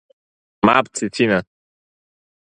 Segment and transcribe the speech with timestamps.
[0.65, 1.39] Мап, Цицина!